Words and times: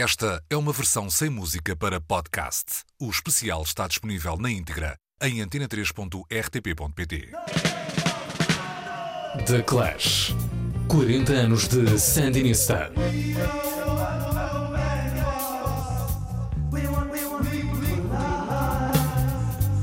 Esta 0.00 0.40
é 0.48 0.56
uma 0.56 0.72
versão 0.72 1.10
sem 1.10 1.28
música 1.28 1.74
para 1.74 2.00
podcast. 2.00 2.84
O 3.00 3.10
especial 3.10 3.64
está 3.64 3.88
disponível 3.88 4.36
na 4.36 4.48
íntegra 4.48 4.96
em 5.20 5.38
antena3.rtp.pt. 5.44 7.30
The 9.44 9.62
Clash. 9.62 10.36
40 10.86 11.32
anos 11.32 11.66
de 11.66 11.98
Sandinista. 11.98 12.92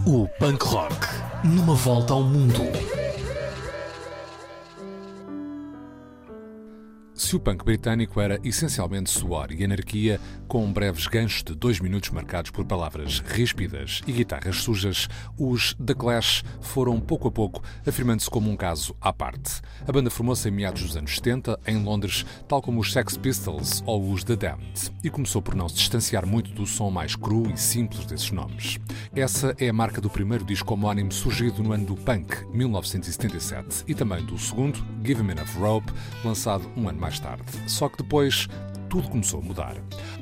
O 0.06 0.30
punk 0.40 0.64
rock 0.64 0.96
numa 1.44 1.76
volta 1.76 2.14
ao 2.14 2.24
mundo. 2.24 2.95
Se 7.16 7.34
o 7.34 7.40
punk 7.40 7.64
britânico 7.64 8.20
era 8.20 8.42
essencialmente 8.44 9.10
suor 9.10 9.50
e 9.50 9.64
anarquia, 9.64 10.20
com 10.50 10.70
breves 10.72 11.08
ganchos 11.08 11.44
de 11.44 11.56
dois 11.56 11.80
minutos 11.80 12.10
marcados 12.10 12.52
por 12.52 12.66
palavras 12.66 13.20
ríspidas 13.20 14.02
e 14.06 14.12
guitarras 14.12 14.58
sujas, 14.58 15.08
os 15.40 15.73
The 15.76 15.94
Clash 15.94 16.44
foram 16.59 17.00
pouco 17.00 17.30
a 17.30 17.32
pouco 17.32 17.64
afirmando-se 17.88 18.30
como 18.30 18.52
um 18.52 18.58
caso 18.58 18.94
à 19.00 19.14
parte. 19.14 19.62
A 19.88 19.92
banda 19.94 20.09
formou-se 20.09 20.50
em 20.50 20.52
meados 20.52 20.82
dos 20.82 20.98
anos 20.98 21.16
70, 21.16 21.58
em 21.66 21.82
Londres, 21.82 22.26
tal 22.50 22.62
como 22.62 22.82
os 22.82 22.92
Sex 22.92 23.16
Pistols 23.16 23.82
ou 23.86 24.12
os 24.12 24.26
The 24.26 24.36
Damned, 24.36 24.92
e 25.02 25.09
começou 25.09 25.42
por 25.42 25.56
não 25.56 25.70
se 25.70 25.76
distanciar 25.76 26.26
muito 26.26 26.52
do 26.52 26.68
som 26.68 26.92
mais 26.92 27.16
cru 27.16 27.50
e 27.50 27.58
simples 27.58 28.06
desses 28.06 28.30
nomes. 28.32 28.78
Essa 29.16 29.56
é 29.58 29.70
a 29.70 29.73
marca 29.73 30.02
do 30.02 30.09
primeiro 30.09 30.44
disco 30.44 30.73
homónimo 30.73 31.14
surgido 31.14 31.64
no 31.64 31.72
ano 31.72 31.86
do 31.86 31.95
punk, 31.95 32.45
1977, 32.54 33.86
e 33.88 33.95
também 33.95 34.22
do 34.26 34.38
segundo, 34.38 34.86
Give 35.02 35.23
Me 35.23 35.32
Enough 35.32 35.58
Rope, 35.58 35.94
lançado 36.22 36.70
um 36.76 36.90
ano 36.90 37.05
mais 37.05 37.20
tarde. 37.20 37.44
Só 37.68 37.88
que 37.88 37.98
depois 37.98 38.48
tudo 38.95 39.09
começou 39.09 39.41
a 39.41 39.44
mudar. 39.44 39.76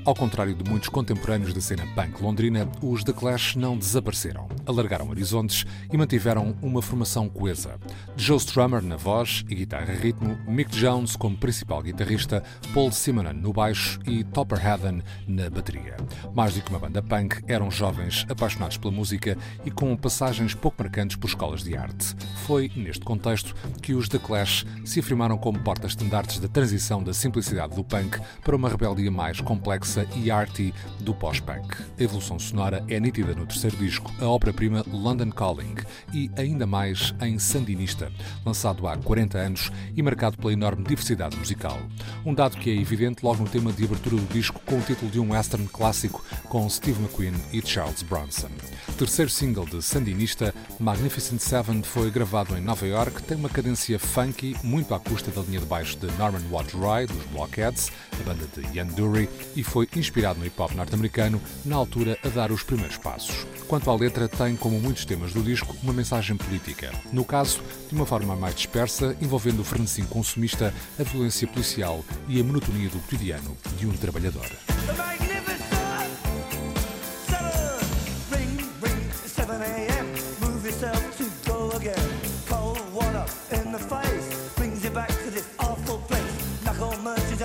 Ao 0.03 0.15
contrário 0.15 0.55
de 0.55 0.67
muitos 0.67 0.89
contemporâneos 0.89 1.53
da 1.53 1.61
cena 1.61 1.85
punk 1.93 2.19
londrina, 2.23 2.67
os 2.81 3.03
The 3.03 3.13
Clash 3.13 3.55
não 3.55 3.77
desapareceram. 3.77 4.49
Alargaram 4.65 5.09
horizontes 5.09 5.63
e 5.91 5.95
mantiveram 5.95 6.55
uma 6.59 6.81
formação 6.81 7.29
coesa. 7.29 7.79
Joe 8.17 8.37
Strummer 8.37 8.81
na 8.81 8.95
voz 8.95 9.45
e 9.47 9.53
guitarra-ritmo, 9.53 10.39
Mick 10.47 10.71
Jones 10.75 11.15
como 11.15 11.37
principal 11.37 11.83
guitarrista, 11.83 12.41
Paul 12.73 12.91
Simonon 12.91 13.33
no 13.33 13.53
baixo 13.53 13.99
e 14.07 14.23
Topper 14.23 14.65
Heaven 14.65 15.03
na 15.27 15.51
bateria. 15.51 15.95
Mais 16.33 16.55
do 16.55 16.61
que 16.63 16.71
uma 16.71 16.79
banda 16.79 17.03
punk, 17.03 17.43
eram 17.47 17.69
jovens 17.69 18.25
apaixonados 18.27 18.77
pela 18.77 18.91
música 18.91 19.37
e 19.63 19.69
com 19.69 19.95
passagens 19.95 20.55
pouco 20.55 20.81
marcantes 20.81 21.15
por 21.15 21.27
escolas 21.27 21.63
de 21.63 21.77
arte. 21.77 22.15
Foi 22.47 22.71
neste 22.75 23.05
contexto 23.05 23.53
que 23.83 23.93
os 23.93 24.09
The 24.09 24.17
Clash 24.17 24.65
se 24.83 24.99
afirmaram 24.99 25.37
como 25.37 25.59
portas-estandartes 25.59 26.39
da 26.39 26.47
transição 26.47 27.03
da 27.03 27.13
simplicidade 27.13 27.75
do 27.75 27.83
punk 27.83 28.19
para 28.41 28.55
uma 28.55 28.62
rebeldia 28.69 29.11
mais 29.11 29.41
complexa 29.41 30.07
e 30.15 30.29
arty 30.29 30.73
do 30.99 31.13
pós-punk. 31.13 31.75
A 31.99 32.03
evolução 32.03 32.37
sonora 32.39 32.83
é 32.87 32.99
nítida 32.99 33.33
no 33.33 33.45
terceiro 33.45 33.77
disco, 33.77 34.11
a 34.19 34.25
ópera-prima 34.25 34.83
London 34.91 35.29
Calling, 35.29 35.75
e 36.13 36.29
ainda 36.37 36.65
mais 36.65 37.13
em 37.21 37.39
Sandinista, 37.39 38.11
lançado 38.45 38.87
há 38.87 38.97
40 38.97 39.37
anos 39.37 39.71
e 39.95 40.01
marcado 40.01 40.37
pela 40.37 40.53
enorme 40.53 40.83
diversidade 40.83 41.37
musical. 41.37 41.79
Um 42.25 42.33
dado 42.33 42.57
que 42.57 42.69
é 42.69 42.75
evidente 42.75 43.23
logo 43.23 43.43
no 43.43 43.49
tema 43.49 43.71
de 43.71 43.85
abertura 43.85 44.15
do 44.15 44.33
disco 44.33 44.61
com 44.65 44.77
o 44.77 44.81
título 44.81 45.11
de 45.11 45.19
um 45.19 45.31
western 45.31 45.67
clássico 45.67 46.23
com 46.49 46.69
Steve 46.69 47.01
McQueen 47.01 47.33
e 47.51 47.61
Charles 47.61 48.03
Bronson. 48.03 48.49
Terceiro 48.97 49.29
single 49.29 49.65
de 49.65 49.81
Sandinista, 49.81 50.53
Magnificent 50.79 51.39
Seven 51.39 51.81
foi 51.83 52.09
gravado 52.11 52.55
em 52.55 52.61
Nova 52.61 52.87
York, 52.87 53.23
tem 53.23 53.35
uma 53.35 53.49
cadência 53.49 53.97
funky, 53.97 54.55
muito 54.63 54.93
à 54.93 54.99
custa 54.99 55.31
da 55.31 55.41
linha 55.41 55.59
de 55.59 55.65
baixo 55.65 55.97
de 55.97 56.07
Norman 56.17 56.43
Watt-Roy, 56.49 57.07
dos 57.07 57.25
Blockheads, 57.25 57.91
a 58.19 58.23
banda 58.23 58.47
de 58.55 58.75
Ian 58.75 58.85
Dury, 58.85 59.27
e 59.55 59.63
foi 59.63 59.89
inspirado 59.95 60.39
no 60.39 60.45
hip-hop 60.45 60.73
norte-americano, 60.75 61.41
na 61.65 61.75
altura 61.75 62.17
a 62.23 62.29
dar 62.29 62.51
os 62.51 62.63
primeiros 62.63 62.95
passos. 62.97 63.45
Quanto 63.67 63.89
à 63.89 63.95
letra, 63.95 64.29
tem, 64.29 64.55
como 64.55 64.79
muitos 64.79 65.05
temas 65.05 65.33
do 65.33 65.41
disco, 65.41 65.75
uma 65.83 65.91
mensagem 65.91 66.37
política. 66.37 66.91
No 67.11 67.25
caso, 67.25 67.61
de 67.89 67.95
uma 67.95 68.05
forma 68.05 68.35
mais 68.35 68.55
dispersa, 68.55 69.17
envolvendo 69.19 69.61
o 69.61 69.65
frenesim 69.65 70.05
consumista, 70.05 70.73
a 70.99 71.03
violência 71.03 71.47
policial 71.47 72.05
e 72.27 72.39
a 72.39 72.43
monotonia 72.43 72.89
do 72.89 72.99
cotidiano 72.99 73.57
de 73.77 73.87
um 73.87 73.91
trabalhador. 73.93 74.49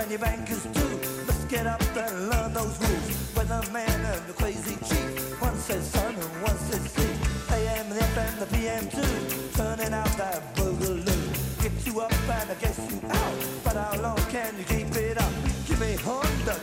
And 0.09 0.19
your 0.19 0.27
bankers 0.27 0.63
too. 0.63 0.99
Let's 1.27 1.45
get 1.45 1.67
up 1.67 1.81
and 1.81 2.29
learn 2.29 2.53
those 2.53 2.77
rules. 2.79 3.09
Weatherman 3.35 4.01
and 4.13 4.27
the 4.27 4.33
crazy 4.33 4.75
chief. 4.87 5.41
One 5.41 5.55
says 5.55 5.85
sun 5.91 6.15
and 6.15 6.41
one 6.41 6.57
says 6.57 6.81
sea. 6.91 7.13
AM, 7.53 7.89
the 7.89 7.95
FM, 7.95 8.39
the 8.39 8.45
PM 8.47 8.89
too. 8.89 9.13
Turning 9.55 9.93
out 9.93 10.11
that 10.17 10.55
boogaloo. 10.55 11.61
Get 11.61 11.85
you 11.85 12.01
up 12.01 12.11
and 12.11 12.49
I 12.49 12.55
guess 12.55 12.79
you 12.89 12.99
out. 13.07 13.35
But 13.63 13.75
how 13.75 14.01
long 14.01 14.17
can 14.29 14.57
you 14.57 14.63
keep 14.63 14.95
it 14.95 15.21
up? 15.21 15.31
Give 15.67 15.79
me 15.79 15.95
Honda, 15.95 16.55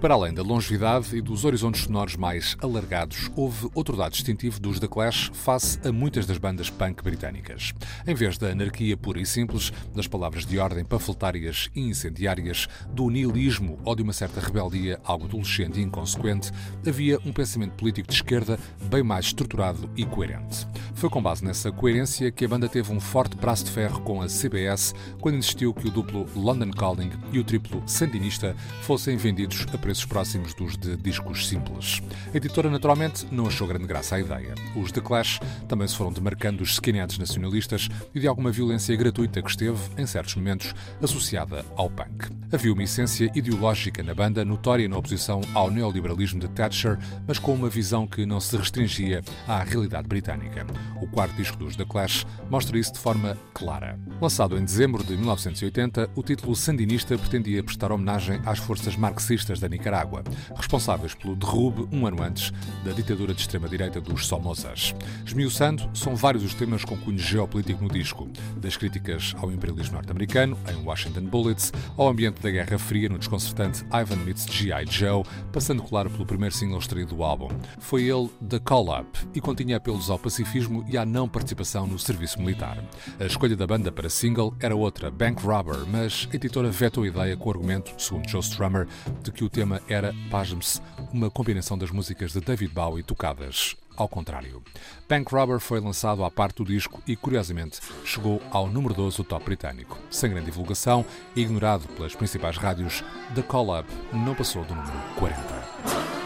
Para 0.00 0.14
além 0.14 0.32
da 0.32 0.42
longevidade 0.42 1.16
e 1.16 1.20
dos 1.20 1.44
horizontes 1.44 1.82
sonoros 1.82 2.14
mais 2.14 2.56
alargados, 2.62 3.28
houve 3.34 3.68
outro 3.74 3.96
dado 3.96 4.12
distintivo 4.12 4.60
dos 4.60 4.78
The 4.78 4.86
Clash 4.86 5.28
face 5.34 5.76
a 5.84 5.90
muitas 5.90 6.24
das 6.24 6.38
bandas 6.38 6.70
punk 6.70 7.02
britânicas. 7.02 7.74
Em 8.06 8.14
vez 8.14 8.38
da 8.38 8.50
anarquia 8.50 8.96
pura 8.96 9.20
e 9.20 9.26
simples, 9.26 9.72
das 9.96 10.06
palavras 10.06 10.46
de 10.46 10.56
ordem 10.56 10.84
panfletárias 10.84 11.68
e 11.74 11.80
incendiárias, 11.80 12.68
do 12.90 13.10
nihilismo 13.10 13.80
ou 13.84 13.96
de 13.96 14.04
uma 14.04 14.12
certa 14.12 14.40
rebeldia 14.40 15.00
algo 15.02 15.24
adolescente 15.24 15.80
e 15.80 15.82
inconsequente, 15.82 16.52
havia 16.86 17.18
um 17.24 17.32
pensamento 17.32 17.72
político 17.72 18.08
de 18.08 18.14
esquerda 18.14 18.56
bem 18.88 19.02
mais 19.02 19.26
estruturado 19.26 19.90
e 19.96 20.06
coerente. 20.06 20.64
Foi 20.98 21.08
com 21.08 21.22
base 21.22 21.44
nessa 21.44 21.70
coerência 21.70 22.28
que 22.32 22.44
a 22.44 22.48
banda 22.48 22.68
teve 22.68 22.92
um 22.92 22.98
forte 22.98 23.36
braço 23.36 23.64
de 23.64 23.70
ferro 23.70 24.00
com 24.00 24.20
a 24.20 24.26
CBS 24.26 24.92
quando 25.20 25.36
insistiu 25.36 25.72
que 25.72 25.86
o 25.86 25.92
duplo 25.92 26.26
London 26.34 26.72
Calling 26.72 27.12
e 27.32 27.38
o 27.38 27.44
triplo 27.44 27.80
Sandinista 27.86 28.56
fossem 28.82 29.16
vendidos 29.16 29.64
a 29.72 29.78
preços 29.78 30.04
próximos 30.04 30.54
dos 30.54 30.76
de 30.76 30.96
discos 30.96 31.46
simples. 31.46 32.02
A 32.34 32.36
editora, 32.36 32.68
naturalmente, 32.68 33.28
não 33.30 33.46
achou 33.46 33.68
grande 33.68 33.86
graça 33.86 34.16
à 34.16 34.20
ideia. 34.20 34.56
Os 34.74 34.90
The 34.90 35.00
Clash 35.00 35.38
também 35.68 35.86
se 35.86 35.94
foram 35.94 36.12
demarcando 36.12 36.58
dos 36.58 36.72
skinheads 36.72 37.16
nacionalistas 37.16 37.88
e 38.12 38.18
de 38.18 38.26
alguma 38.26 38.50
violência 38.50 38.96
gratuita 38.96 39.40
que 39.40 39.50
esteve, 39.50 39.78
em 39.96 40.04
certos 40.04 40.34
momentos, 40.34 40.74
associada 41.00 41.64
ao 41.76 41.88
punk. 41.88 42.28
Havia 42.52 42.72
uma 42.72 42.82
essência 42.82 43.30
ideológica 43.36 44.02
na 44.02 44.14
banda, 44.16 44.44
notória 44.44 44.88
na 44.88 44.98
oposição 44.98 45.42
ao 45.54 45.70
neoliberalismo 45.70 46.40
de 46.40 46.48
Thatcher, 46.48 46.98
mas 47.24 47.38
com 47.38 47.54
uma 47.54 47.68
visão 47.68 48.04
que 48.04 48.26
não 48.26 48.40
se 48.40 48.56
restringia 48.56 49.22
à 49.46 49.62
realidade 49.62 50.08
britânica. 50.08 50.66
O 51.00 51.06
quarto 51.06 51.34
disco 51.36 51.56
dos 51.56 51.76
The 51.76 51.84
Clash 51.84 52.26
mostra 52.50 52.78
isso 52.78 52.92
de 52.92 52.98
forma 52.98 53.36
clara. 53.54 53.98
Lançado 54.20 54.58
em 54.58 54.64
dezembro 54.64 55.04
de 55.04 55.16
1980, 55.16 56.10
o 56.14 56.22
título 56.22 56.56
Sandinista 56.56 57.16
pretendia 57.16 57.62
prestar 57.62 57.92
homenagem 57.92 58.40
às 58.44 58.58
forças 58.58 58.96
marxistas 58.96 59.60
da 59.60 59.68
Nicarágua, 59.68 60.24
responsáveis 60.56 61.14
pelo 61.14 61.36
derrube, 61.36 61.88
um 61.94 62.06
ano 62.06 62.22
antes, 62.22 62.52
da 62.84 62.92
ditadura 62.92 63.32
de 63.32 63.40
extrema-direita 63.40 64.00
dos 64.00 64.26
Somozas. 64.26 64.94
Esmiuçando, 65.24 65.88
são 65.94 66.16
vários 66.16 66.44
os 66.44 66.54
temas 66.54 66.84
com 66.84 66.96
cunho 66.96 67.18
geopolítico 67.18 67.82
no 67.82 67.90
disco, 67.90 68.28
das 68.56 68.76
críticas 68.76 69.34
ao 69.38 69.52
imperialismo 69.52 69.94
norte-americano, 69.94 70.58
em 70.70 70.84
Washington 70.84 71.22
Bullets, 71.22 71.72
ao 71.96 72.08
ambiente 72.08 72.40
da 72.40 72.50
Guerra 72.50 72.78
Fria 72.78 73.08
no 73.08 73.18
desconcertante 73.18 73.84
Ivan 73.92 74.24
Meets 74.24 74.46
G.I. 74.46 74.86
Joe, 74.90 75.22
passando 75.52 75.82
claro 75.82 76.10
pelo 76.10 76.26
primeiro 76.26 76.54
single 76.54 76.78
extraído 76.78 77.14
do 77.14 77.22
álbum. 77.22 77.48
Foi 77.78 78.04
ele 78.04 78.28
The 78.48 78.58
Call 78.58 78.98
Up 78.98 79.18
e 79.34 79.40
continha 79.40 79.76
apelos 79.76 80.10
ao 80.10 80.18
pacifismo 80.18 80.84
e 80.88 80.96
à 80.96 81.04
não 81.04 81.28
participação 81.28 81.86
no 81.86 81.98
serviço 81.98 82.38
militar. 82.38 82.82
A 83.18 83.24
escolha 83.24 83.56
da 83.56 83.66
banda 83.66 83.92
para 83.92 84.08
single 84.08 84.54
era 84.60 84.74
outra, 84.74 85.10
Bank 85.10 85.42
Robber, 85.42 85.86
mas 85.86 86.28
a 86.32 86.36
editora 86.36 86.70
vetou 86.70 87.04
a 87.04 87.08
ideia 87.08 87.36
com 87.36 87.48
o 87.48 87.52
argumento, 87.52 87.92
segundo 87.98 88.28
Joe 88.28 88.40
Strummer, 88.40 88.86
de 89.22 89.30
que 89.30 89.44
o 89.44 89.50
tema 89.50 89.80
era, 89.88 90.14
pasme-se, 90.30 90.80
uma 91.12 91.30
combinação 91.30 91.76
das 91.76 91.90
músicas 91.90 92.32
de 92.32 92.40
David 92.40 92.72
Bowie 92.72 93.02
tocadas 93.02 93.76
ao 93.98 94.08
contrário. 94.08 94.62
Bank 95.08 95.34
Robber 95.34 95.58
foi 95.58 95.80
lançado 95.80 96.24
à 96.24 96.30
parte 96.30 96.58
do 96.58 96.64
disco 96.64 97.02
e, 97.06 97.16
curiosamente, 97.16 97.80
chegou 98.04 98.40
ao 98.50 98.68
número 98.68 98.94
12 98.94 99.16
do 99.16 99.24
top 99.24 99.44
britânico. 99.44 99.98
Sem 100.08 100.30
grande 100.30 100.46
divulgação 100.46 101.04
ignorado 101.34 101.88
pelas 101.88 102.14
principais 102.14 102.56
rádios, 102.56 103.02
The 103.34 103.42
Call 103.42 103.76
Up 103.78 103.88
não 104.12 104.34
passou 104.34 104.64
do 104.64 104.74
número 104.74 104.98
40. 105.16 106.17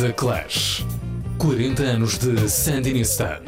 The 0.00 0.14
Clash. 0.14 0.82
40 1.36 1.82
anos 1.82 2.16
de 2.16 2.48
Sandinista. 2.48 3.42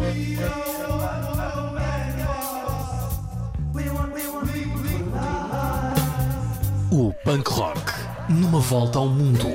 O 6.91 7.11
punk 7.25 7.49
rock 7.49 7.81
numa 8.29 8.61
volta 8.61 8.99
ao 8.99 9.09
mundo. 9.09 9.49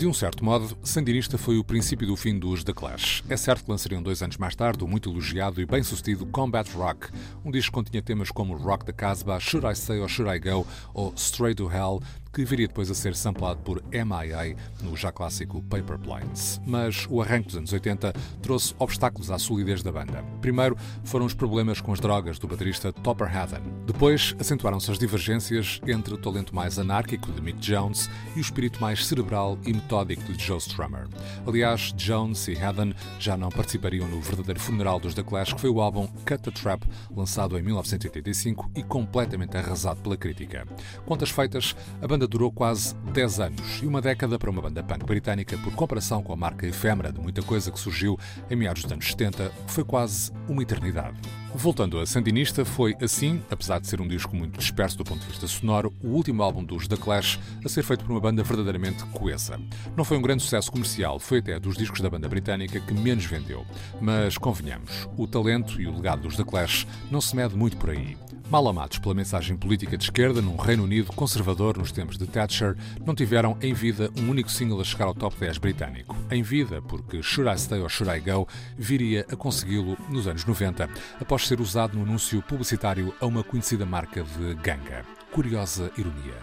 De 0.00 0.06
um 0.06 0.14
certo 0.14 0.42
modo, 0.42 0.78
Sandinista 0.82 1.36
foi 1.36 1.58
o 1.58 1.62
princípio 1.62 2.06
do 2.06 2.16
fim 2.16 2.38
dos 2.38 2.64
The 2.64 2.72
Clash. 2.72 3.22
É 3.28 3.36
certo 3.36 3.64
que 3.64 3.70
lançariam 3.70 4.02
dois 4.02 4.22
anos 4.22 4.38
mais 4.38 4.56
tarde 4.56 4.82
o 4.82 4.88
muito 4.88 5.10
elogiado 5.10 5.60
e 5.60 5.66
bem-sucedido 5.66 6.24
Combat 6.24 6.66
Rock, 6.70 7.08
um 7.44 7.50
disco 7.50 7.70
que 7.70 7.74
continha 7.74 8.00
temas 8.00 8.30
como 8.30 8.56
Rock 8.56 8.86
the 8.86 8.94
Casbah, 8.94 9.38
Should 9.38 9.66
I 9.66 9.76
Stay 9.76 10.00
or 10.00 10.08
Should 10.08 10.34
I 10.34 10.38
Go 10.38 10.66
ou 10.94 11.12
Straight 11.16 11.56
to 11.56 11.70
Hell, 11.70 12.00
que 12.32 12.44
viria 12.44 12.68
depois 12.68 12.90
a 12.90 12.94
ser 12.94 13.14
samplado 13.14 13.60
por 13.60 13.82
MIA 13.90 14.56
no 14.82 14.96
já 14.96 15.10
clássico 15.12 15.62
Paper 15.62 15.98
Planes. 15.98 16.60
Mas 16.66 17.06
o 17.08 17.20
arranque 17.20 17.48
dos 17.48 17.56
anos 17.56 17.72
80 17.72 18.12
trouxe 18.42 18.74
obstáculos 18.78 19.30
à 19.30 19.38
solidez 19.38 19.82
da 19.82 19.92
banda. 19.92 20.24
Primeiro 20.40 20.76
foram 21.04 21.26
os 21.26 21.34
problemas 21.34 21.80
com 21.80 21.92
as 21.92 22.00
drogas 22.00 22.38
do 22.38 22.46
baterista 22.46 22.92
Topper 22.92 23.34
Haddon. 23.36 23.62
Depois 23.86 24.34
acentuaram-se 24.38 24.90
as 24.90 24.98
divergências 24.98 25.80
entre 25.86 26.14
o 26.14 26.18
talento 26.18 26.54
mais 26.54 26.78
anárquico 26.78 27.32
de 27.32 27.40
Mick 27.40 27.58
Jones 27.58 28.08
e 28.34 28.38
o 28.38 28.40
espírito 28.40 28.80
mais 28.80 29.06
cerebral 29.06 29.58
e 29.66 29.72
metódico 29.72 30.32
de 30.32 30.42
Joe 30.42 30.58
Strummer. 30.58 31.08
Aliás, 31.46 31.92
Jones 31.96 32.48
e 32.48 32.56
Haddon 32.56 32.92
já 33.18 33.36
não 33.36 33.48
participariam 33.48 34.08
no 34.08 34.20
verdadeiro 34.20 34.60
funeral 34.60 35.00
dos 35.00 35.14
The 35.14 35.22
Clash, 35.22 35.52
que 35.52 35.60
foi 35.60 35.70
o 35.70 35.80
álbum 35.80 36.06
Cut 36.26 36.42
the 36.42 36.50
Trap, 36.50 36.84
lançado 37.14 37.58
em 37.58 37.62
1985 37.62 38.70
e 38.76 38.82
completamente 38.82 39.56
arrasado 39.56 40.00
pela 40.00 40.16
crítica. 40.16 40.66
Contas 41.04 41.30
feitas, 41.30 41.74
a 42.00 42.06
banda 42.06 42.19
banda 42.20 42.28
durou 42.28 42.52
quase 42.52 42.94
10 43.14 43.40
anos 43.40 43.82
e 43.82 43.86
uma 43.86 44.00
década 44.00 44.38
para 44.38 44.50
uma 44.50 44.60
banda 44.60 44.82
punk 44.82 45.06
britânica, 45.06 45.56
por 45.58 45.72
comparação 45.72 46.22
com 46.22 46.34
a 46.34 46.36
marca 46.36 46.66
efêmera 46.66 47.10
de 47.10 47.18
muita 47.18 47.40
coisa 47.40 47.70
que 47.70 47.80
surgiu 47.80 48.18
em 48.50 48.56
meados 48.56 48.82
dos 48.82 48.92
anos 48.92 49.06
70, 49.06 49.50
foi 49.66 49.84
quase 49.84 50.30
uma 50.46 50.62
eternidade. 50.62 51.16
Voltando 51.54 51.98
a 51.98 52.04
Sandinista, 52.04 52.62
foi 52.64 52.94
assim, 53.00 53.42
apesar 53.50 53.80
de 53.80 53.86
ser 53.86 54.02
um 54.02 54.06
disco 54.06 54.36
muito 54.36 54.58
disperso 54.58 54.98
do 54.98 55.04
ponto 55.04 55.20
de 55.20 55.28
vista 55.28 55.46
sonoro, 55.46 55.92
o 56.02 56.08
último 56.08 56.42
álbum 56.42 56.62
dos 56.62 56.86
The 56.86 56.96
Clash 56.96 57.40
a 57.64 57.68
ser 57.70 57.82
feito 57.82 58.04
por 58.04 58.12
uma 58.12 58.20
banda 58.20 58.42
verdadeiramente 58.42 59.02
coesa. 59.06 59.58
Não 59.96 60.04
foi 60.04 60.18
um 60.18 60.22
grande 60.22 60.42
sucesso 60.42 60.70
comercial, 60.70 61.18
foi 61.18 61.38
até 61.38 61.58
dos 61.58 61.76
discos 61.76 62.02
da 62.02 62.10
banda 62.10 62.28
britânica 62.28 62.78
que 62.80 62.92
menos 62.92 63.24
vendeu. 63.24 63.64
Mas 63.98 64.36
convenhamos, 64.36 65.08
o 65.16 65.26
talento 65.26 65.80
e 65.80 65.86
o 65.86 65.96
legado 65.96 66.22
dos 66.22 66.36
The 66.36 66.44
Clash 66.44 66.86
não 67.10 67.20
se 67.20 67.34
mede 67.34 67.56
muito 67.56 67.78
por 67.78 67.90
aí. 67.90 68.16
Mal 68.50 68.66
amados 68.66 68.98
pela 68.98 69.14
mensagem 69.14 69.56
política 69.56 69.96
de 69.96 70.02
esquerda 70.02 70.42
num 70.42 70.56
Reino 70.56 70.82
Unido 70.82 71.12
conservador 71.12 71.78
nos 71.78 71.92
tempos 71.92 72.18
de 72.18 72.26
Thatcher, 72.26 72.76
não 73.06 73.14
tiveram 73.14 73.56
em 73.62 73.72
vida 73.72 74.10
um 74.18 74.28
único 74.28 74.50
single 74.50 74.80
a 74.80 74.84
chegar 74.84 75.04
ao 75.04 75.14
top 75.14 75.36
10 75.38 75.58
britânico. 75.58 76.16
Em 76.28 76.42
vida, 76.42 76.82
porque 76.82 77.22
Should 77.22 77.48
I 77.48 77.56
Stay 77.56 77.80
or 77.80 77.88
Should 77.88 78.12
I 78.12 78.18
Go 78.18 78.48
viria 78.76 79.24
a 79.30 79.36
consegui-lo 79.36 79.96
nos 80.08 80.26
anos 80.26 80.44
90, 80.44 80.90
após 81.20 81.46
ser 81.46 81.60
usado 81.60 81.96
no 81.96 82.02
anúncio 82.02 82.42
publicitário 82.42 83.14
a 83.20 83.26
uma 83.26 83.44
conhecida 83.44 83.86
marca 83.86 84.24
de 84.24 84.54
ganga. 84.54 85.19
Curiosa 85.32 85.90
ironia. 85.96 86.36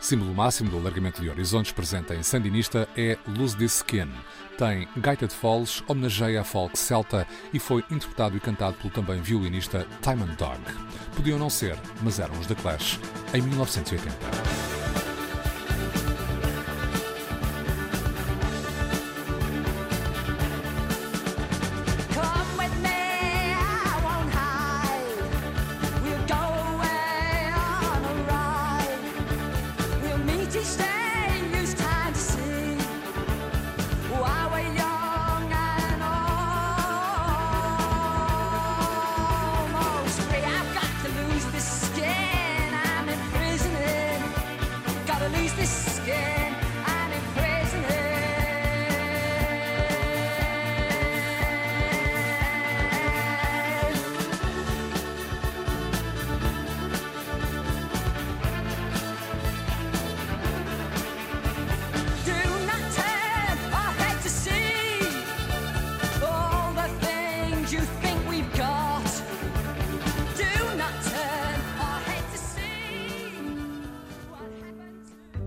Símbolo 0.00 0.34
máximo 0.34 0.70
do 0.70 0.78
alargamento 0.78 1.22
de 1.22 1.30
horizontes 1.30 1.72
presente 1.72 2.12
em 2.12 2.22
Sandinista 2.22 2.88
é 2.96 3.16
Lose 3.26 3.56
This 3.56 3.76
Skin. 3.76 4.10
Tem 4.58 4.88
de 4.96 5.34
Falls, 5.34 5.82
homenageia 5.86 6.40
a 6.40 6.44
folk 6.44 6.78
celta 6.78 7.26
e 7.52 7.58
foi 7.58 7.84
interpretado 7.90 8.36
e 8.36 8.40
cantado 8.40 8.76
pelo 8.76 8.92
também 8.92 9.20
violinista 9.20 9.86
Timon 10.02 10.34
Dog. 10.36 10.60
Podiam 11.16 11.38
não 11.38 11.50
ser, 11.50 11.78
mas 12.02 12.18
eram 12.18 12.38
os 12.38 12.46
The 12.46 12.54
Clash, 12.54 12.98
em 13.32 13.42
1980. 13.42 14.61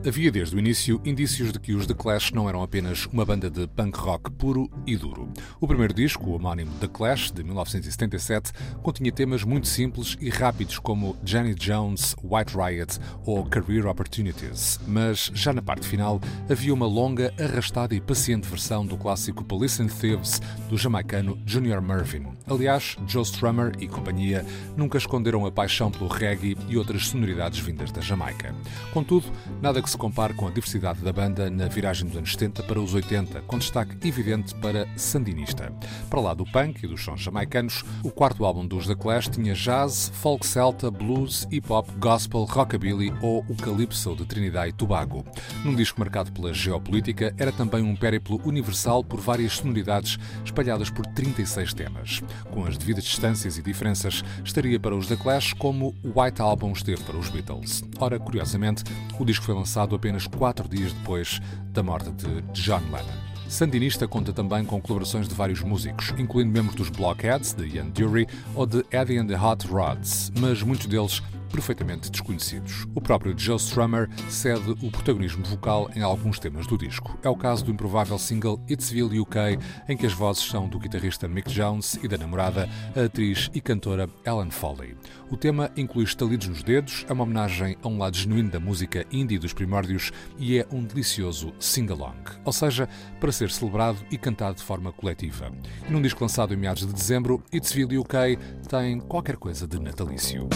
Havia 0.07 0.31
desde 0.31 0.55
o 0.55 0.59
início 0.59 1.01
indícios 1.03 1.51
de 1.51 1.59
que 1.59 1.73
os 1.73 1.87
The 1.87 1.95
Clash 1.95 2.31
não 2.31 2.47
eram 2.47 2.61
apenas 2.61 3.07
uma 3.07 3.25
banda 3.25 3.49
de 3.49 3.65
punk 3.65 3.97
rock 3.97 4.29
puro 4.29 4.69
e 4.85 4.95
duro. 4.95 5.27
O 5.59 5.67
primeiro 5.67 5.95
disco, 5.95 6.29
o 6.29 6.35
homónimo 6.35 6.71
The 6.79 6.87
Clash, 6.87 7.31
de 7.31 7.43
1977, 7.43 8.51
continha 8.83 9.11
temas 9.11 9.43
muito 9.43 9.67
simples 9.67 10.15
e 10.21 10.29
rápidos 10.29 10.77
como 10.77 11.17
Janet 11.25 11.59
Jones, 11.59 12.15
White 12.23 12.55
Riot 12.55 12.99
ou 13.25 13.43
Career 13.45 13.87
Opportunities, 13.87 14.79
mas 14.85 15.31
já 15.33 15.51
na 15.51 15.61
parte 15.63 15.87
final 15.87 16.21
havia 16.47 16.71
uma 16.71 16.85
longa, 16.85 17.33
arrastada 17.39 17.95
e 17.95 17.99
paciente 17.99 18.47
versão 18.47 18.85
do 18.85 18.97
clássico 18.97 19.43
Police 19.43 19.81
and 19.81 19.87
Thieves 19.87 20.39
do 20.69 20.77
jamaicano 20.77 21.35
Junior 21.47 21.81
Mervyn. 21.81 22.27
Aliás, 22.45 22.95
Joe 23.07 23.23
Strummer 23.23 23.71
e 23.79 23.87
companhia 23.87 24.45
nunca 24.77 24.99
esconderam 24.99 25.47
a 25.47 25.51
paixão 25.51 25.89
pelo 25.89 26.07
reggae 26.07 26.55
e 26.69 26.77
outras 26.77 27.07
sonoridades 27.07 27.57
vindas 27.57 27.91
da 27.91 28.01
Jamaica. 28.01 28.53
Contudo, 28.93 29.25
nada 29.63 29.81
que 29.81 29.89
se 29.89 29.94
compare 29.97 30.33
com 30.33 30.47
a 30.47 30.51
diversidade 30.51 31.01
da 31.01 31.11
banda 31.11 31.49
na 31.49 31.67
viragem 31.67 32.07
dos 32.07 32.17
anos 32.17 32.31
70 32.31 32.63
para 32.63 32.79
os 32.79 32.93
80, 32.93 33.41
com 33.41 33.57
destaque 33.57 33.95
evidente 34.07 34.55
para 34.55 34.87
Sandinista. 34.95 35.71
Para 36.09 36.21
lá 36.21 36.33
do 36.33 36.45
punk 36.45 36.83
e 36.83 36.87
dos 36.87 37.03
sons 37.03 37.21
jamaicanos, 37.21 37.83
o 38.03 38.09
quarto 38.09 38.45
álbum 38.45 38.65
dos 38.65 38.87
The 38.87 38.95
Clash 38.95 39.29
tinha 39.29 39.53
jazz, 39.53 40.11
folk 40.15 40.45
celta, 40.45 40.89
blues, 40.89 41.47
hip 41.51 41.71
hop, 41.71 41.89
gospel, 41.99 42.43
rockabilly 42.43 43.13
ou 43.21 43.45
o 43.49 43.55
calypso 43.55 44.15
de 44.15 44.25
Trinidad 44.25 44.67
e 44.67 44.73
Tobago. 44.73 45.25
Num 45.63 45.75
disco 45.75 45.99
marcado 45.99 46.31
pela 46.31 46.53
geopolítica, 46.53 47.33
era 47.37 47.51
também 47.51 47.83
um 47.83 47.95
périplo 47.95 48.41
universal 48.45 49.03
por 49.03 49.19
várias 49.19 49.53
sonoridades 49.53 50.17
espalhadas 50.43 50.89
por 50.89 51.05
36 51.05 51.73
temas. 51.73 52.21
Com 52.51 52.65
as 52.65 52.77
devidas 52.77 53.03
distâncias 53.03 53.57
e 53.57 53.61
diferenças, 53.61 54.23
estaria 54.43 54.79
para 54.79 54.95
os 54.95 55.07
The 55.07 55.15
Clash 55.15 55.53
como 55.53 55.93
o 56.03 56.21
White 56.21 56.41
Album 56.41 56.71
esteve 56.71 57.03
para 57.03 57.17
os 57.17 57.29
Beatles. 57.29 57.83
Ora, 57.99 58.19
curiosamente, 58.19 58.83
o 59.19 59.25
disco 59.25 59.45
foi 59.45 59.55
lançado 59.55 59.84
apenas 59.93 60.25
quatro 60.25 60.67
dias 60.67 60.93
depois 60.93 61.41
da 61.67 61.83
morte 61.83 62.09
de 62.11 62.41
John 62.53 62.81
Lennon. 62.91 63.25
Sandinista 63.47 64.07
conta 64.07 64.33
também 64.33 64.65
com 64.65 64.81
colaborações 64.81 65.27
de 65.27 65.35
vários 65.35 65.61
músicos, 65.61 66.13
incluindo 66.17 66.51
membros 66.51 66.75
dos 66.75 66.89
Blockheads, 66.89 67.53
de 67.53 67.67
Ian 67.67 67.89
Dury, 67.89 68.27
ou 68.55 68.65
de 68.65 68.83
Eddie 68.91 69.19
and 69.19 69.27
the 69.27 69.39
Hot 69.39 69.67
Rods, 69.67 70.31
mas 70.39 70.63
muitos 70.63 70.87
deles 70.87 71.21
perfeitamente 71.55 72.11
desconhecidos. 72.11 72.85
O 72.93 72.99
próprio 72.99 73.33
Joe 73.37 73.55
Strummer 73.55 74.09
cede 74.29 74.71
o 74.71 74.91
protagonismo 74.91 75.45
vocal 75.45 75.89
em 75.95 76.01
alguns 76.01 76.37
temas 76.37 76.67
do 76.67 76.77
disco. 76.77 77.17
É 77.23 77.29
o 77.29 77.35
caso 77.35 77.63
do 77.63 77.71
improvável 77.71 78.19
single 78.19 78.61
It'sville 78.67 79.21
UK, 79.21 79.57
em 79.87 79.95
que 79.95 80.05
as 80.05 80.11
vozes 80.11 80.43
são 80.43 80.67
do 80.67 80.77
guitarrista 80.77 81.29
Mick 81.29 81.49
Jones 81.49 81.97
e 82.03 82.09
da 82.09 82.17
namorada, 82.17 82.69
a 82.93 83.05
atriz 83.05 83.49
e 83.53 83.61
cantora 83.61 84.09
Ellen 84.25 84.51
Foley. 84.51 84.97
O 85.31 85.37
tema 85.37 85.71
inclui 85.77 86.03
estalidos 86.03 86.49
nos 86.49 86.61
dedos, 86.61 87.05
é 87.07 87.13
uma 87.13 87.23
homenagem 87.23 87.77
a 87.81 87.87
um 87.87 87.97
lado 87.97 88.17
genuíno 88.17 88.51
da 88.51 88.59
música 88.59 89.05
indie 89.09 89.39
dos 89.39 89.53
primórdios 89.53 90.11
e 90.37 90.59
é 90.59 90.67
um 90.69 90.83
delicioso 90.83 91.53
sing-along, 91.57 92.17
ou 92.43 92.51
seja, 92.51 92.89
para 93.17 93.31
ser 93.31 93.49
celebrado 93.49 93.97
e 94.11 94.17
cantado 94.17 94.57
de 94.57 94.63
forma 94.63 94.91
coletiva. 94.91 95.49
Num 95.89 96.01
disco 96.01 96.21
lançado 96.21 96.53
em 96.53 96.57
meados 96.57 96.85
de 96.85 96.91
dezembro, 96.91 97.41
It'sville 97.53 97.97
UK 97.97 98.37
tem 98.67 98.99
qualquer 98.99 99.37
coisa 99.37 99.65
de 99.65 99.79
natalício. 99.79 100.49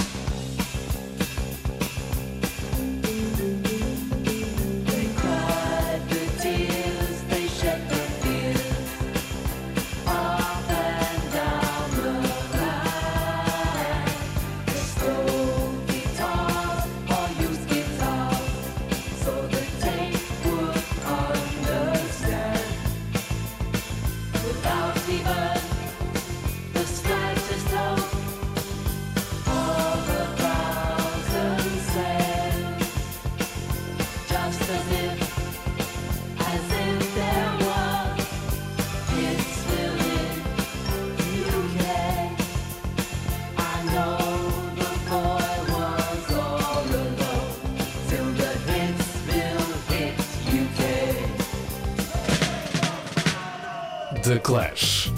Clash. 54.69 55.11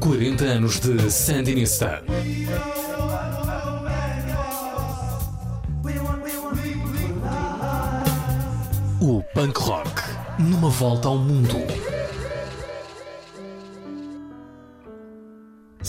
40 0.00 0.44
anos 0.44 0.80
de 0.80 1.10
Sandinista. 1.10 2.02
O 9.00 9.22
punk 9.34 9.58
rock 9.58 10.02
numa 10.38 10.70
volta 10.70 11.08
ao 11.08 11.18
mundo. 11.18 11.83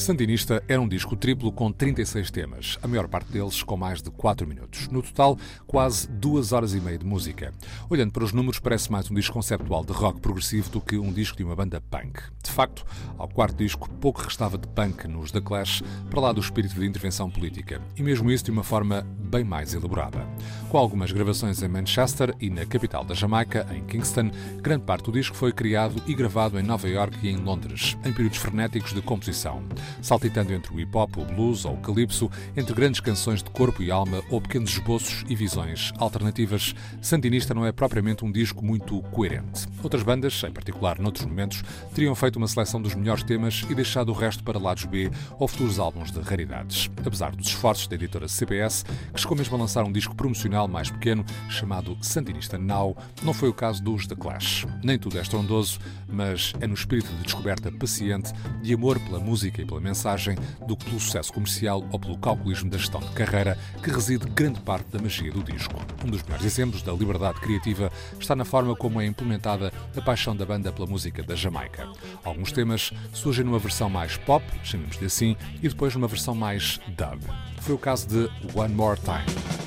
Sandinista 0.05 0.63
era 0.67 0.79
um 0.79 0.87
disco 0.87 1.15
triplo 1.15 1.51
com 1.51 1.71
36 1.71 2.29
temas, 2.29 2.77
a 2.83 2.87
maior 2.87 3.07
parte 3.07 3.31
deles 3.31 3.63
com 3.63 3.75
mais 3.75 4.03
de 4.03 4.11
4 4.11 4.47
minutos. 4.47 4.87
No 4.87 5.01
total, 5.01 5.35
quase 5.65 6.07
2 6.07 6.51
horas 6.51 6.75
e 6.75 6.79
meia 6.79 6.99
de 6.99 7.03
música. 7.03 7.51
Olhando 7.89 8.11
para 8.11 8.23
os 8.23 8.31
números, 8.31 8.59
parece 8.59 8.91
mais 8.91 9.09
um 9.09 9.15
disco 9.15 9.33
conceptual 9.33 9.83
de 9.83 9.93
rock 9.93 10.21
progressivo 10.21 10.69
do 10.69 10.79
que 10.79 10.95
um 10.95 11.11
disco 11.11 11.35
de 11.35 11.43
uma 11.43 11.55
banda 11.55 11.81
punk. 11.81 12.21
De 12.43 12.51
facto, 12.51 12.85
ao 13.17 13.27
quarto 13.27 13.57
disco, 13.57 13.89
pouco 13.93 14.21
restava 14.21 14.59
de 14.59 14.67
punk 14.67 15.07
nos 15.07 15.31
The 15.31 15.41
Clash, 15.41 15.81
para 16.07 16.21
lá 16.21 16.31
do 16.31 16.39
espírito 16.39 16.79
de 16.79 16.85
intervenção 16.85 17.27
política, 17.27 17.81
e 17.97 18.03
mesmo 18.03 18.29
isso 18.29 18.45
de 18.45 18.51
uma 18.51 18.63
forma 18.63 19.01
bem 19.01 19.43
mais 19.43 19.73
elaborada. 19.73 20.23
Com 20.69 20.77
algumas 20.77 21.11
gravações 21.11 21.63
em 21.63 21.67
Manchester 21.67 22.35
e 22.39 22.51
na 22.51 22.63
capital 22.63 23.03
da 23.03 23.15
Jamaica, 23.15 23.65
em 23.73 23.83
Kingston, 23.83 24.29
grande 24.61 24.83
parte 24.83 25.05
do 25.05 25.11
disco 25.11 25.35
foi 25.35 25.51
criado 25.51 25.99
e 26.05 26.13
gravado 26.13 26.59
em 26.59 26.63
Nova 26.63 26.87
York 26.87 27.17
e 27.23 27.29
em 27.29 27.37
Londres, 27.37 27.97
em 28.05 28.13
períodos 28.13 28.37
frenéticos 28.37 28.93
de 28.93 29.01
composição 29.01 29.63
saltitando 30.01 30.53
entre 30.53 30.73
o 30.73 30.79
hip 30.79 30.95
hop, 30.95 31.17
o 31.17 31.25
blues 31.25 31.65
ou 31.65 31.73
o 31.73 31.77
calypso, 31.77 32.29
entre 32.55 32.73
grandes 32.73 32.99
canções 32.99 33.41
de 33.41 33.49
corpo 33.49 33.81
e 33.81 33.91
alma 33.91 34.21
ou 34.29 34.41
pequenos 34.41 34.71
esboços 34.71 35.25
e 35.27 35.35
visões 35.35 35.91
alternativas, 35.97 36.73
Sandinista 37.01 37.53
não 37.53 37.65
é 37.65 37.71
propriamente 37.71 38.25
um 38.25 38.31
disco 38.31 38.63
muito 38.63 39.01
coerente. 39.11 39.67
Outras 39.83 40.03
bandas, 40.03 40.43
em 40.43 40.51
particular 40.51 40.99
noutros 40.99 41.25
momentos, 41.25 41.63
teriam 41.93 42.15
feito 42.15 42.37
uma 42.37 42.47
seleção 42.47 42.81
dos 42.81 42.95
melhores 42.95 43.23
temas 43.23 43.63
e 43.69 43.75
deixado 43.75 44.09
o 44.09 44.13
resto 44.13 44.43
para 44.43 44.59
lados 44.59 44.85
B 44.85 45.09
ou 45.39 45.47
futuros 45.47 45.79
álbuns 45.79 46.11
de 46.11 46.19
raridades. 46.19 46.89
Apesar 46.97 47.35
dos 47.35 47.47
esforços 47.47 47.87
da 47.87 47.95
editora 47.95 48.27
CBS, 48.27 48.83
que 49.13 49.21
chegou 49.21 49.37
mesmo 49.37 49.55
a 49.55 49.59
lançar 49.59 49.83
um 49.83 49.91
disco 49.91 50.15
promocional 50.15 50.67
mais 50.67 50.89
pequeno, 50.89 51.25
chamado 51.49 51.97
Sandinista 52.01 52.57
Now, 52.57 52.95
não 53.23 53.33
foi 53.33 53.49
o 53.49 53.53
caso 53.53 53.83
dos 53.83 54.07
The 54.07 54.15
Clash. 54.15 54.65
Nem 54.83 54.97
tudo 54.97 55.17
é 55.17 55.21
estrondoso, 55.21 55.79
mas 56.07 56.53
é 56.59 56.67
no 56.67 56.73
espírito 56.73 57.11
de 57.13 57.23
descoberta 57.23 57.71
paciente, 57.71 58.31
de 58.61 58.73
amor 58.73 58.99
pela 58.99 59.19
música 59.19 59.61
e 59.61 59.65
pela 59.65 59.81
mensagem 59.85 60.35
do 60.67 60.75
que 60.75 60.85
pelo 60.85 60.99
sucesso 60.99 61.31
comercial 61.31 61.87
ou 61.91 61.99
pelo 61.99 62.17
calculismo 62.17 62.69
da 62.69 62.77
gestão 62.77 62.99
de 62.99 63.11
carreira 63.11 63.57
que 63.81 63.89
reside 63.89 64.25
grande 64.27 64.59
parte 64.61 64.87
da 64.91 64.99
magia 64.99 65.31
do 65.31 65.43
disco. 65.43 65.75
Um 66.03 66.09
dos 66.09 66.23
melhores 66.23 66.45
exemplos 66.45 66.81
da 66.81 66.91
liberdade 66.91 67.39
criativa 67.39 67.91
está 68.19 68.35
na 68.35 68.43
forma 68.43 68.75
como 68.75 68.99
é 68.99 69.05
implementada 69.05 69.71
a 69.95 70.01
paixão 70.01 70.35
da 70.35 70.45
banda 70.45 70.71
pela 70.71 70.87
música 70.87 71.23
da 71.23 71.35
Jamaica. 71.35 71.87
Alguns 72.23 72.51
temas 72.51 72.91
surgem 73.13 73.45
numa 73.45 73.59
versão 73.59 73.89
mais 73.89 74.17
pop, 74.17 74.43
chamemos-lhe 74.63 75.05
assim, 75.05 75.37
e 75.61 75.69
depois 75.69 75.93
numa 75.93 76.07
versão 76.07 76.35
mais 76.35 76.79
dub. 76.87 77.21
Foi 77.61 77.75
o 77.75 77.79
caso 77.79 78.07
de 78.07 78.29
One 78.53 78.73
More 78.73 78.99
Time. 78.99 79.64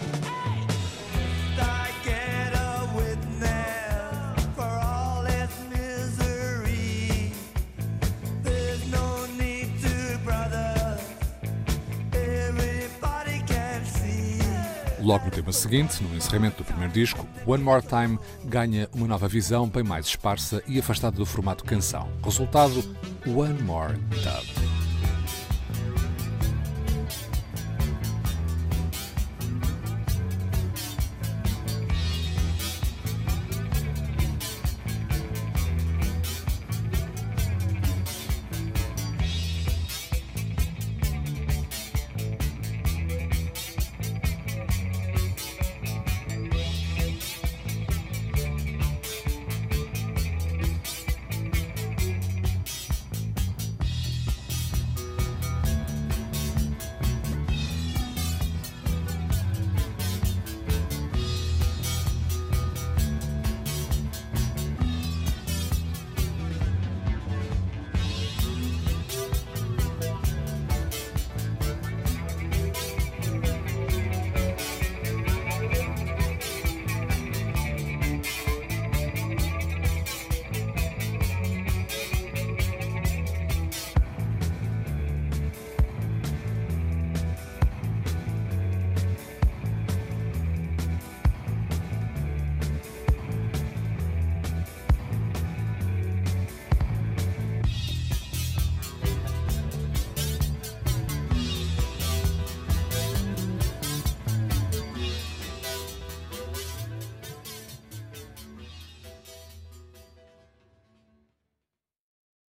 Logo 15.09 15.25
no 15.25 15.31
tema 15.31 15.50
seguinte, 15.53 16.03
no 16.03 16.15
encerramento 16.15 16.59
do 16.59 16.67
primeiro 16.67 16.93
disco, 16.93 17.27
One 17.47 17.65
More 17.65 17.83
Time 17.83 18.19
ganha 18.45 18.91
uma 18.93 19.07
nova 19.07 19.27
visão 19.27 19.67
bem 19.67 19.83
mais 19.83 20.05
esparsa 20.05 20.62
e 20.67 20.79
afastada 20.79 21.17
do 21.17 21.25
formato 21.25 21.65
canção. 21.65 22.11
Resultado, 22.23 22.85
One 23.27 23.62
More 23.62 23.95
Dub. 23.95 24.58